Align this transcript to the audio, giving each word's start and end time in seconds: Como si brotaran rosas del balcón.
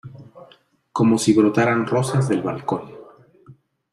Como 0.91 1.19
si 1.19 1.31
brotaran 1.31 1.85
rosas 1.85 2.27
del 2.27 2.41
balcón. 2.41 2.89